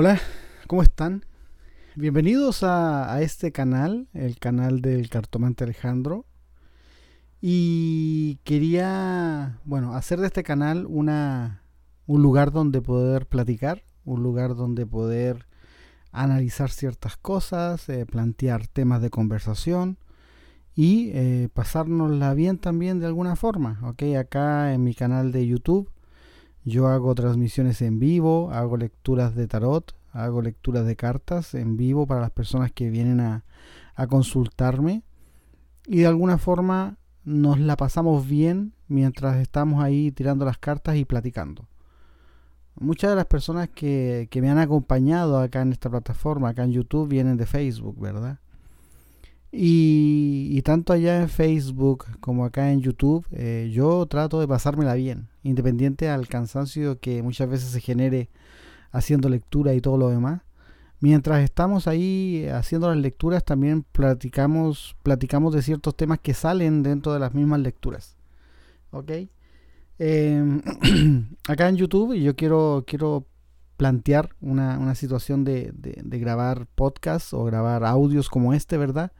[0.00, 0.20] Hola,
[0.68, 1.24] ¿cómo están?
[1.96, 6.24] Bienvenidos a, este canal, el canal del cartomante Alejandro.
[7.40, 11.64] Y quería, bueno, hacer de este canal una,
[12.06, 15.48] un lugar donde poder platicar, un lugar donde poder
[16.12, 19.98] analizar ciertas cosas, eh, plantear temas de conversación
[20.76, 23.80] y eh, pasárnosla bien también de alguna forma.
[23.82, 25.90] Ok, acá en mi canal de YouTube
[26.64, 32.06] yo hago transmisiones en vivo, hago lecturas de tarot, hago lecturas de cartas en vivo
[32.06, 33.44] para las personas que vienen a,
[34.08, 35.02] consultarme.
[35.86, 41.04] Y de alguna forma nos la pasamos bien mientras estamos ahí tirando las cartas y
[41.04, 41.66] platicando.
[42.76, 47.08] Muchas de las personas que, me han acompañado acá en esta plataforma, acá en YouTube,
[47.08, 48.38] vienen de Facebook, ¿verdad?
[49.50, 55.28] Y, tanto allá en Facebook como acá en YouTube, eh, yo trato de pasármela bien
[55.42, 58.28] independiente al cansancio que muchas veces se genere
[58.90, 60.42] haciendo lectura y todo lo demás.
[61.00, 67.12] Mientras estamos ahí haciendo las lecturas, también platicamos, platicamos de ciertos temas que salen dentro
[67.14, 68.16] de las mismas lecturas.
[68.90, 69.12] ¿Ok?
[69.98, 70.62] Em,
[71.48, 73.26] acá en YouTube yo quiero, quiero
[73.76, 79.12] plantear una, situación de, de, grabar podcasts o grabar audios como este, ¿verdad?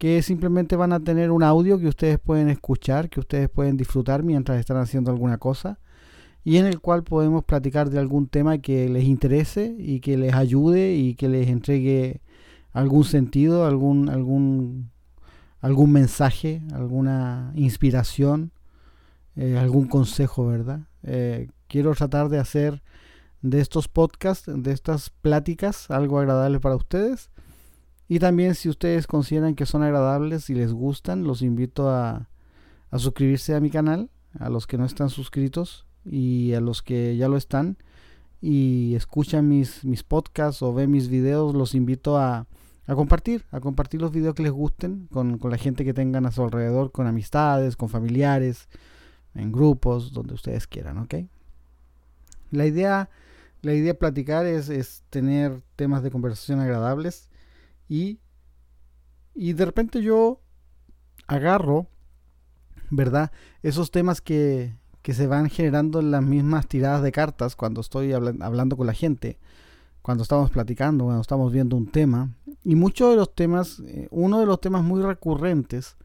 [0.00, 4.22] Que simplemente van a tener un audio que ustedes pueden escuchar, que ustedes pueden disfrutar
[4.22, 5.78] mientras están haciendo alguna cosa
[6.42, 10.32] y en el cual podemos platicar de algún tema que les interese y que les
[10.32, 12.22] ayude y que les entregue
[12.72, 14.90] algún sentido, algún algún
[15.60, 18.52] algún mensaje, alguna inspiración,
[19.36, 20.80] eh, algún consejo, ¿verdad?
[21.02, 22.82] Eh, quiero tratar de hacer
[23.42, 27.28] de estos podcasts, de estas pláticas, algo agradable para ustedes
[28.10, 32.28] y también si ustedes consideran que son agradables y les gustan, los invito a,
[32.98, 37.28] suscribirse a mi canal, a los que no están suscritos y a los que ya
[37.28, 37.76] lo están
[38.40, 42.48] y escuchan mis, mis podcasts o ven mis videos, los invito a,
[42.84, 46.32] compartir, a compartir los videos que les gusten con, con, la gente que tengan a
[46.32, 48.68] su alrededor, con amistades, con familiares,
[49.36, 51.14] en grupos, donde ustedes quieran, ¿ok?
[52.50, 53.08] La idea,
[53.62, 57.29] la idea de platicar es, es tener temas de conversación agradables
[57.90, 58.20] y,
[59.34, 60.40] y de repente yo
[61.26, 61.88] agarro,
[62.88, 63.32] ¿verdad?
[63.62, 68.12] Esos temas que, que se van generando en las mismas tiradas de cartas cuando estoy
[68.12, 69.40] hablando con la gente,
[70.02, 72.30] cuando estamos platicando, cuando estamos viendo un tema.
[72.62, 75.96] Y muchos de los temas, eh, uno de los temas muy recurrentes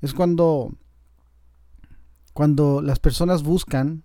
[0.00, 0.72] es cuando,
[2.32, 4.02] cuando las personas buscan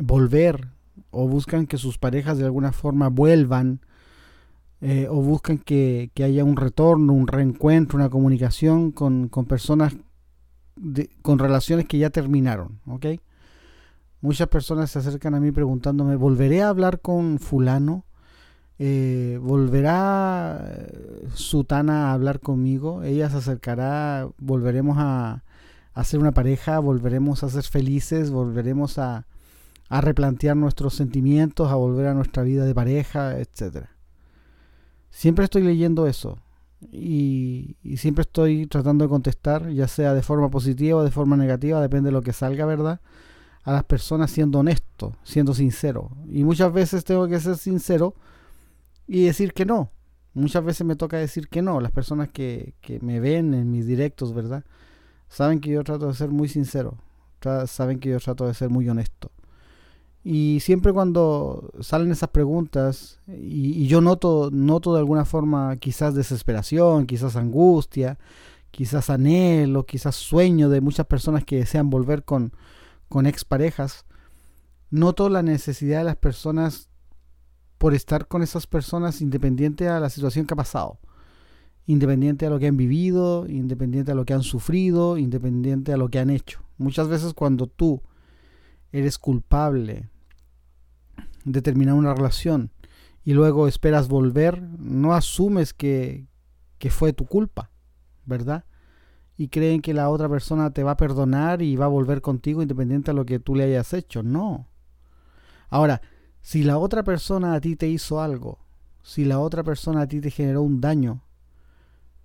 [0.00, 0.68] volver
[1.10, 3.82] o buscan que sus parejas de alguna forma vuelvan
[4.80, 9.96] eh, o buscan que, haya un retorno, un reencuentro, una comunicación con, personas
[11.22, 13.06] con relaciones que ya terminaron, ¿ok?
[14.20, 18.04] Muchas personas se acercan a mí preguntándome, ¿volveré a hablar con fulano?
[18.78, 23.02] Eh, ¿Volverá eh, Sutana a hablar conmigo?
[23.02, 24.28] ¿Ella se acercará?
[24.38, 25.44] ¿Volveremos a,
[25.94, 26.78] a ser una pareja?
[26.78, 28.30] ¿Volveremos a ser felices?
[28.30, 29.26] ¿Volveremos a,
[29.88, 31.70] a replantear nuestros sentimientos?
[31.70, 33.38] ¿A volver a nuestra vida de pareja?
[33.38, 33.95] Etcétera.
[35.16, 36.36] Siempre estoy leyendo eso
[36.92, 41.80] y, siempre estoy tratando de contestar, ya sea de forma positiva o de forma negativa,
[41.80, 43.00] depende de lo que salga, ¿verdad?
[43.62, 46.10] A las personas siendo honesto, siendo sincero.
[46.28, 48.14] Y muchas veces tengo que ser sincero
[49.06, 49.90] y decir que no.
[50.34, 51.80] Muchas veces me toca decir que no.
[51.80, 54.64] Las personas que, que me ven en mis directos, ¿verdad?
[55.30, 56.98] Saben que yo trato de ser muy sincero.
[57.68, 59.30] Saben que yo trato de ser muy honesto.
[60.28, 67.06] Y siempre cuando salen esas preguntas, y, yo noto, noto de alguna forma quizás desesperación,
[67.06, 68.18] quizás angustia,
[68.72, 72.52] quizás anhelo, quizás sueño de muchas personas que desean volver con,
[73.08, 74.04] con exparejas,
[74.90, 76.88] noto la necesidad de las personas
[77.78, 80.98] por estar con esas personas independiente a la situación que ha pasado,
[81.86, 86.08] independiente a lo que han vivido, independiente a lo que han sufrido, independiente a lo
[86.08, 86.64] que han hecho.
[86.78, 88.02] Muchas veces cuando tú
[88.90, 90.10] eres culpable
[91.46, 92.70] de terminar una relación
[93.24, 96.26] y luego esperas volver, no asumes que,
[96.78, 97.70] que fue tu culpa,
[98.24, 98.64] ¿verdad?
[99.36, 102.62] Y creen que la otra persona te va a perdonar y va a volver contigo
[102.62, 104.22] independiente de lo que tú le hayas hecho.
[104.22, 104.68] No.
[105.68, 106.02] Ahora,
[106.40, 108.58] si la otra persona a ti te hizo algo,
[109.02, 111.22] si la otra persona a ti te generó un daño,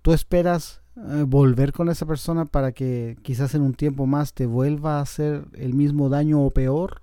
[0.02, 4.46] tú esperas eh, volver con esa persona para que quizás en un tiempo más te
[4.46, 7.02] vuelva a hacer el mismo daño o peor.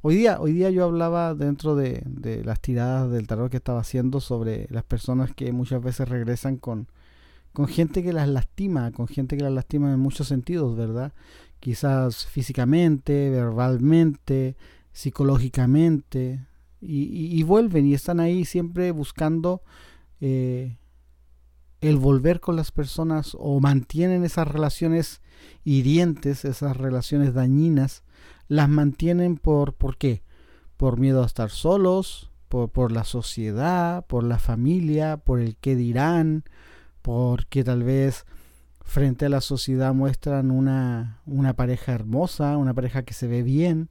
[0.00, 2.04] Hoy día, hoy día yo hablaba dentro de,
[2.44, 6.86] las tiradas del tarot que estaba haciendo sobre las personas que muchas veces regresan con,
[7.66, 11.12] gente que las lastima, con gente que las lastima en muchos sentidos, ¿verdad?
[11.58, 14.56] Quizás físicamente, verbalmente,
[14.92, 16.46] psicológicamente,
[16.80, 19.62] y, vuelven y están ahí siempre buscando
[20.20, 20.76] eh,
[21.80, 25.22] el volver con las personas o mantienen esas relaciones
[25.64, 28.04] hirientes, esas relaciones dañinas,
[28.48, 30.22] las mantienen por, ¿por qué?
[30.76, 36.44] Por miedo a estar solos, por, la sociedad, por la familia, por el qué dirán,
[37.02, 38.24] porque tal vez
[38.80, 43.90] frente a la sociedad muestran una, una pareja hermosa, una pareja que se ve bien,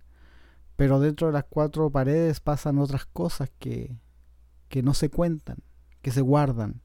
[0.75, 3.95] pero dentro de las cuatro paredes pasan otras cosas que,
[4.69, 5.57] que no se cuentan,
[6.01, 6.81] que se guardan,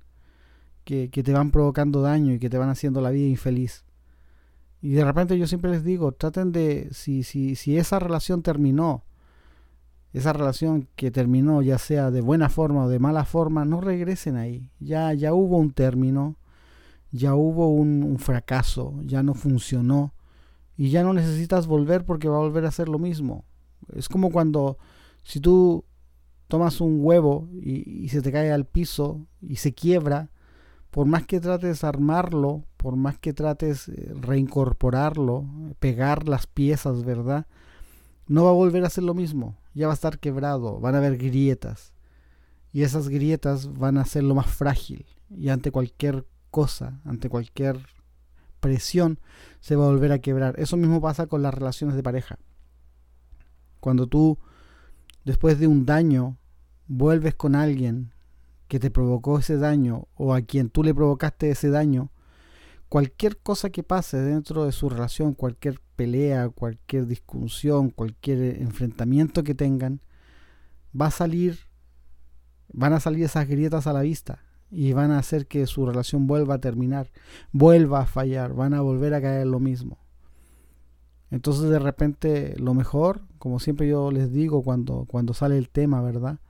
[0.85, 3.85] que, que, te van provocando daño y que te van haciendo la vida infeliz.
[4.83, 9.05] Y de repente yo siempre les digo, traten de, si, si, si esa relación terminó,
[10.13, 14.37] esa relación que terminó ya sea de buena forma o de mala forma, no regresen
[14.37, 14.71] ahí.
[14.81, 16.37] Ya, ya hubo un término,
[17.13, 20.15] ya hubo un, fracaso, ya no funcionó
[20.77, 23.45] y ya no necesitas volver porque va a volver a ser lo mismo.
[23.95, 24.79] Es como cuando
[25.23, 25.85] si tú
[26.49, 30.31] tomas un huevo y, se te cae al piso y se quiebra,
[30.91, 35.47] por más que trates armarlo, por más que trates eh, reincorporarlo,
[35.79, 37.47] pegar las piezas, ¿verdad?
[38.27, 40.99] No va a volver a ser lo mismo, ya va a estar quebrado, van a
[40.99, 41.93] haber grietas.
[42.73, 45.07] Y esas grietas van a ser lo más frágil.
[45.31, 47.87] Y ante cualquier cosa, ante cualquier
[48.59, 49.21] presión,
[49.61, 50.59] se va a volver a quebrar.
[50.59, 52.39] Eso mismo pasa con las relaciones de pareja.
[53.79, 54.39] Cuando tú,
[55.25, 56.37] después de un daño,
[56.89, 58.13] vuelves con alguien
[58.67, 62.11] que te provocó ese daño o a quien tú le provocaste ese daño,
[62.93, 69.55] cualquier cosa que pase dentro de su relación, cualquier pelea, cualquier discusión, cualquier enfrentamiento que
[69.55, 70.03] tengan,
[70.95, 71.61] va a salir,
[72.71, 74.41] van a salir esas grietas a la vista
[74.71, 77.11] y van a hacer que su relación vuelva a terminar,
[77.51, 79.97] vuelva a fallar, van a volver a caer lo mismo.
[81.31, 86.03] Entonces de repente lo mejor, como siempre yo les digo cuando, cuando sale el tema,
[86.03, 86.41] ¿verdad?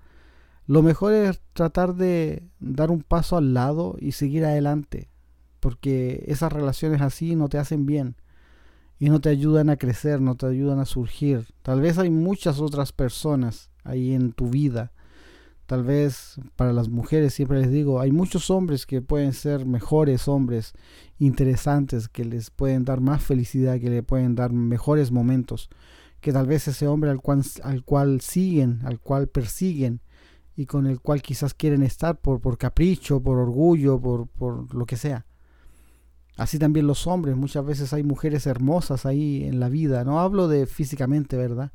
[0.67, 5.12] Lo mejor es tratar de dar un paso al lado y seguir adelante,
[5.63, 8.17] porque esas relaciones así no te hacen bien
[8.99, 11.47] y no te ayudan a crecer, no te ayudan a surgir.
[11.63, 14.93] Tal vez hay muchas otras personas ahí en tu vida
[15.73, 20.29] Tal vez para las mujeres, siempre les digo, hay muchos hombres que pueden ser mejores
[20.29, 20.75] hombres,
[21.19, 25.71] interesantes, que les pueden dar más felicidad, que le pueden dar mejores momentos,
[26.21, 30.03] que tal vez ese hombre al cual, al cual siguen, al cual persiguen
[30.57, 35.25] y con el cual quizás quieren estar por, capricho, por orgullo, por lo que sea.
[36.37, 40.49] Así también los hombres, muchas veces hay mujeres hermosas ahí en la vida, no hablo
[40.49, 41.73] de físicamente, ¿verdad?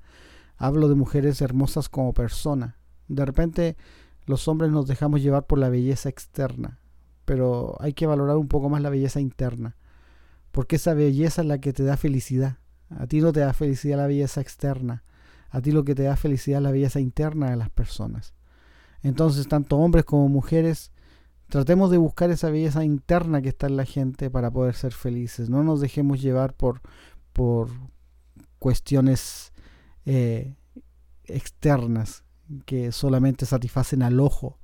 [0.57, 2.77] Hablo de mujeres hermosas como persona,
[3.07, 3.77] de repente
[4.25, 6.79] los hombres nos dejamos llevar por la belleza externa,
[7.25, 9.77] pero hay que valorar un poco más la belleza interna,
[10.51, 12.57] porque esa belleza es la que te da felicidad.
[12.89, 15.03] A ti no te da felicidad la belleza externa,
[15.49, 18.33] a ti lo que te da felicidad es la belleza interna de las personas.
[19.01, 20.91] Entonces, tanto hombres como mujeres,
[21.49, 25.49] tratemos de buscar esa belleza interna que está en la gente para poder ser felices.
[25.49, 26.81] No nos dejemos llevar por,
[27.33, 27.69] por
[28.59, 29.53] cuestiones
[30.05, 30.55] eh,
[31.25, 32.23] externas
[32.65, 34.57] que solamente satisfacen al ojo,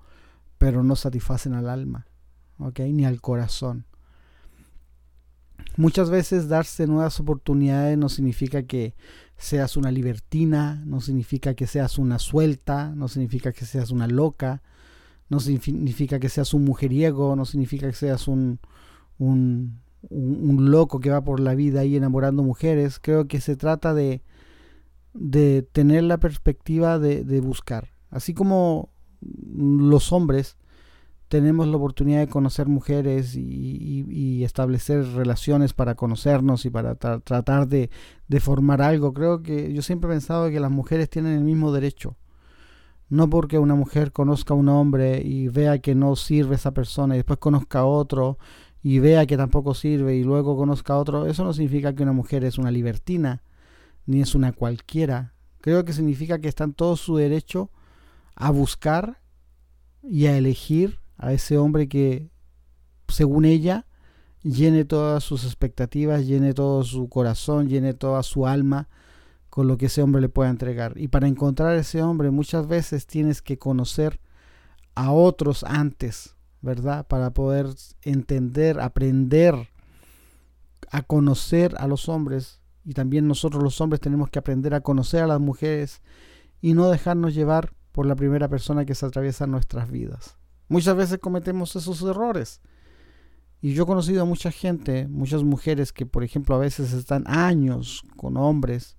[0.57, 2.07] pero no satisfacen al alma,
[2.57, 3.85] Ni al corazón.
[5.75, 8.95] Muchas veces darse nuevas oportunidades no significa que
[9.37, 14.61] seas una libertina, no significa que seas una suelta, no significa que seas una loca,
[15.33, 18.59] no significa que seas un mujeriego, no significa que seas un,
[19.17, 19.79] un,
[20.11, 22.99] loco que va por la vida ahí enamorando mujeres.
[22.99, 24.21] Creo que se trata de,
[25.13, 27.89] de tener la perspectiva de, buscar.
[28.11, 30.57] Así como los hombres
[31.29, 37.89] tenemos la oportunidad de conocer mujeres y, establecer relaciones para conocernos y para tratar de,
[38.27, 39.13] de, formar algo.
[39.13, 42.17] Creo que yo siempre he pensado que las mujeres tienen el mismo derecho.
[43.13, 47.13] No porque una mujer conozca a un hombre y vea que no sirve esa persona
[47.13, 48.39] y después conozca a otro
[48.81, 52.11] y vea que tampoco sirve y luego conozca a otro, eso no significa que una
[52.11, 53.43] mujer es una libertina
[54.07, 55.35] ni es una cualquiera.
[55.61, 57.69] Creo que significa que está en todo su derecho
[58.33, 59.21] a buscar
[60.01, 62.31] y a elegir a ese hombre que,
[63.09, 63.85] según ella,
[64.41, 68.89] llene todas sus expectativas, llene todo su corazón, llene toda su alma
[69.53, 70.93] con lo que ese hombre le pueda entregar.
[70.95, 74.19] Y para encontrar a ese hombre muchas veces tienes que conocer
[74.95, 77.05] a otros antes, ¿verdad?
[77.05, 77.67] Para poder
[78.01, 79.69] entender, aprender
[80.89, 85.21] a conocer a los hombres y también nosotros los hombres tenemos que aprender a conocer
[85.21, 86.01] a las mujeres
[86.59, 90.35] y no dejarnos llevar por la primera persona que se atraviesa en nuestras vidas.
[90.67, 92.59] Muchas veces cometemos esos errores.
[93.61, 97.23] Y yo he conocido a mucha gente, muchas mujeres que por ejemplo a veces están
[97.27, 98.97] años con hombres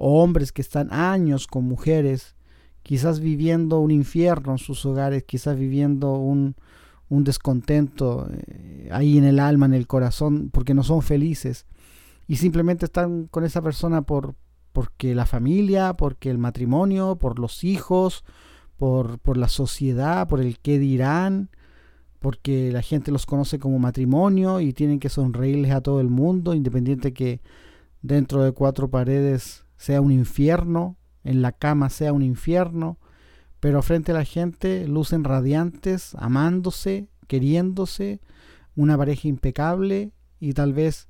[0.00, 2.34] hombres que están años con mujeres
[2.82, 6.56] quizás viviendo un infierno en sus hogares, quizás viviendo un,
[7.08, 11.66] un descontento eh, ahí en el alma, en el corazón, porque no son felices.
[12.26, 14.34] Y simplemente están con esa persona por
[14.72, 18.24] porque la familia, porque el matrimonio, por los hijos,
[18.76, 21.50] por, por la sociedad, por el qué dirán,
[22.20, 26.54] porque la gente los conoce como matrimonio y tienen que sonreírles a todo el mundo,
[26.54, 27.40] independiente que
[28.00, 32.98] dentro de cuatro paredes sea un infierno, en la cama sea un infierno,
[33.60, 38.20] pero frente a la gente lucen radiantes, amándose, queriéndose,
[38.76, 41.08] una pareja impecable y tal vez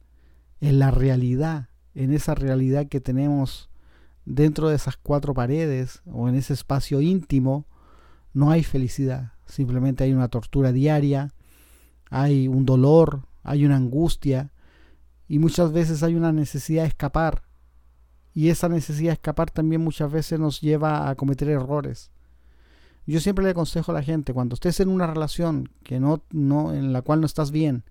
[0.61, 3.71] en la realidad, en esa realidad que tenemos
[4.25, 7.67] dentro de esas cuatro paredes o en ese espacio íntimo,
[8.33, 11.35] no hay felicidad, simplemente hay una tortura diaria,
[12.09, 14.53] hay un dolor, hay una angustia
[15.27, 17.50] y muchas veces hay una necesidad de escapar.
[18.35, 22.11] Y esa necesidad de escapar también muchas veces nos lleva a cometer errores.
[23.07, 26.73] Yo siempre le aconsejo a la gente, cuando estés en una relación que no, no,
[26.73, 27.83] en la cual no estás bien,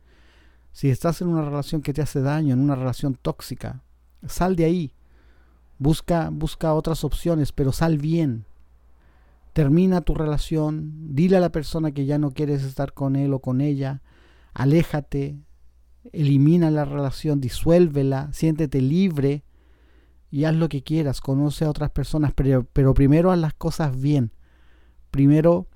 [0.72, 3.84] si estás en una relación que te hace daño, en una relación tóxica,
[4.27, 4.93] sal de ahí.
[5.77, 8.46] Busca, busca otras opciones, pero sal bien.
[9.53, 13.39] Termina tu relación, dile a la persona que ya no quieres estar con él o
[13.39, 14.01] con ella,
[14.53, 15.38] aléjate,
[16.13, 19.43] elimina la relación, disuélvela, siéntete libre
[20.31, 24.00] y haz lo que quieras, conoce a otras personas, pero, pero primero haz las cosas
[24.00, 24.31] bien.
[25.12, 25.67] Primero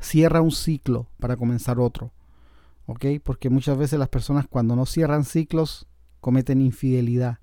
[0.00, 2.12] cierra un ciclo para comenzar otro.
[2.86, 3.06] ¿ok?
[3.22, 5.86] Porque muchas veces las personas cuando no cierran ciclos
[6.20, 7.38] cometen infidelidad,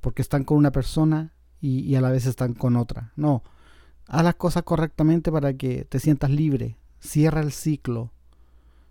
[0.00, 3.12] porque están con una persona y, a la vez están con otra.
[3.16, 3.42] No,
[4.06, 8.12] haz las cosas correctamente para que te sientas libre, cierra el ciclo,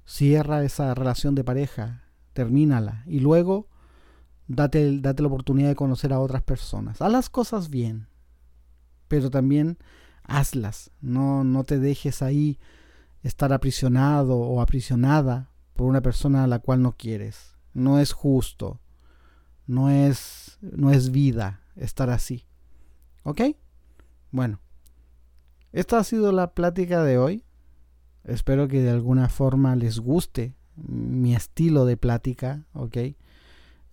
[0.06, 3.68] cierra esa relación de pareja, termínala y luego
[4.48, 7.02] date, la oportunidad de conocer a otras personas.
[7.02, 8.08] Haz las cosas bien,
[9.08, 9.78] pero también
[10.24, 12.60] hazlas, no, no te dejes ahí
[13.24, 17.56] estar aprisionado o aprisionada por una persona a la cual no quieres.
[17.74, 18.80] No es justo.
[19.66, 22.46] No es, no es vida estar así.
[23.24, 23.42] ¿Ok?
[24.32, 24.60] Bueno.
[25.72, 27.46] Esta ha sido la plática de hoy.
[28.24, 32.66] Espero que de alguna forma les guste mi estilo de plática.
[32.74, 32.98] ¿Ok?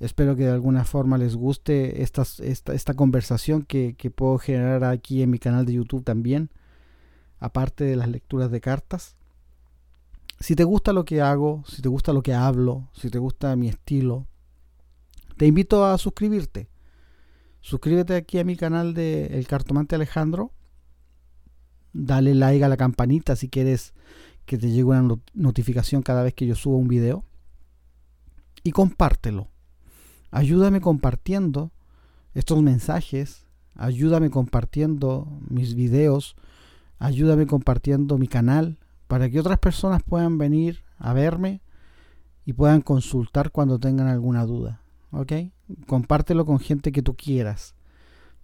[0.00, 5.22] Espero que de alguna forma les guste esta, esta conversación que, que puedo generar aquí
[5.22, 6.50] en mi canal de YouTube también.
[7.38, 9.16] Aparte de las lecturas de cartas
[10.40, 13.54] si te gusta lo que hago, si te gusta lo que hablo, si te gusta
[13.56, 14.26] mi estilo,
[15.36, 16.70] te invito a suscribirte.
[17.60, 20.52] Suscríbete aquí a mi canal de El Cartomante Alejandro.
[21.92, 23.92] Dale like a la campanita si quieres
[24.46, 27.22] que te llegue una notificación cada vez que yo suba un video.
[28.62, 29.49] Y compártelo.
[30.30, 31.72] Ayúdame compartiendo
[32.34, 33.46] estos mensajes.
[33.74, 36.36] Ayúdame compartiendo mis videos.
[36.98, 41.62] Ayúdame compartiendo mi canal para que otras personas puedan venir a verme
[42.44, 44.80] y puedan consultar cuando tengan alguna duda.
[45.10, 45.32] ¿Ok?
[45.86, 47.74] Compártelo con gente que tú quieras.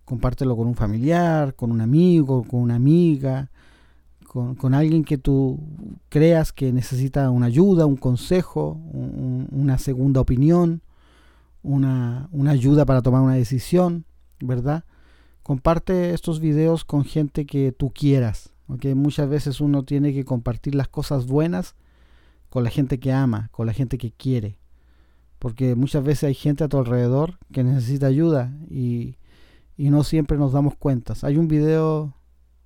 [0.04, 3.50] Compártelo con un familiar, con un amigo, con una amiga,
[4.26, 5.58] con, alguien que tú
[6.08, 10.82] creas que necesita una ayuda, un consejo, una segunda opinión,
[11.62, 14.04] una, una ayuda para tomar una decisión,
[14.40, 14.84] ¿verdad?
[15.42, 20.88] Comparte estos videos con gente que tú quieras, Muchas veces uno tiene que compartir las
[20.88, 21.76] cosas buenas
[22.48, 24.58] con la gente que ama, con la gente que quiere.
[25.38, 29.18] Porque muchas veces hay gente a tu alrededor que necesita ayuda y,
[29.76, 31.22] y no siempre nos damos cuentas.
[31.22, 32.14] Hay un video,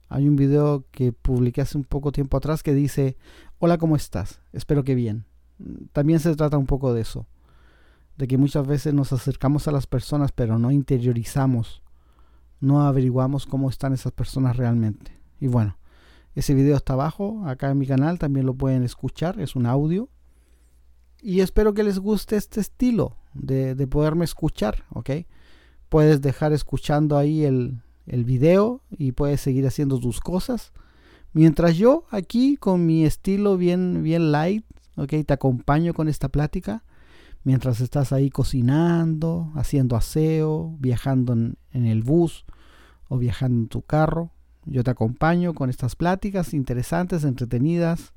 [0.08, 3.16] hay un video que publiqué hace un poco tiempo atrás que dice,
[3.58, 4.40] hola, ¿cómo estás?
[4.52, 5.26] Espero que bien.
[5.92, 7.26] También se trata un poco de eso,
[8.20, 11.82] de que muchas veces nos acercamos a las personas pero no interiorizamos,
[12.60, 15.18] no averiguamos cómo están esas personas realmente.
[15.40, 15.78] Y bueno,
[16.34, 20.10] ese video está abajo, acá en mi canal, también lo pueden escuchar, es un audio.
[21.22, 25.10] Y espero que les guste este estilo de, poderme escuchar, ¿ok?
[25.88, 30.72] Puedes dejar escuchando ahí el, el video y puedes seguir haciendo tus cosas.
[31.32, 35.14] Mientras yo aquí con mi estilo bien, bien light, ¿ok?
[35.26, 36.84] Te acompaño con esta plática.
[37.42, 42.44] Mientras estás ahí cocinando, haciendo aseo, viajando en el bus
[43.08, 44.30] o viajando en tu carro,
[44.66, 48.12] yo te acompaño con estas pláticas interesantes, entretenidas,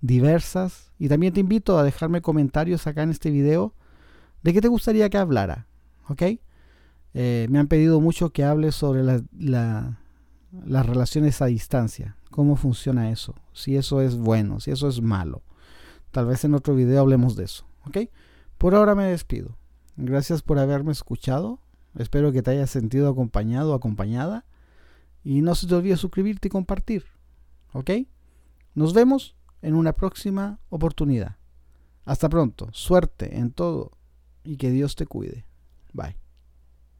[0.00, 0.92] diversas.
[0.98, 3.74] Y también te invito a dejarme comentarios acá en este video
[4.42, 5.66] de qué te gustaría que hablara.
[6.08, 6.22] ¿Ok?
[7.14, 12.16] Eh, me han pedido mucho que hable sobre las relaciones a distancia.
[12.30, 13.34] Cómo funciona eso.
[13.52, 15.42] Si eso es bueno, si eso es malo.
[16.10, 17.66] Tal vez en otro video hablemos de eso.
[17.86, 17.98] ¿Ok?
[18.62, 19.58] Por ahora me despido.
[19.96, 21.58] Gracias por haberme escuchado.
[21.98, 24.46] Espero que te hayas sentido acompañado o acompañada
[25.24, 27.04] Y no se te olvide suscribirte y compartir.
[27.72, 27.90] ¿Ok?
[28.76, 31.38] Nos vemos en una próxima oportunidad.
[32.04, 32.68] Hasta pronto.
[32.70, 33.98] Suerte en todo
[34.44, 35.44] y que Dios te cuide.
[35.92, 36.21] Bye.